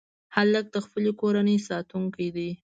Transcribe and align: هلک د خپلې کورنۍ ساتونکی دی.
هلک 0.35 0.65
د 0.71 0.77
خپلې 0.85 1.11
کورنۍ 1.21 1.57
ساتونکی 1.69 2.27
دی. 2.35 2.49